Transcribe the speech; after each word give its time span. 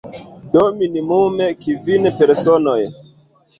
Do, 0.55 0.63
minimume 0.79 1.51
kvin 1.67 2.11
personoj. 2.25 2.79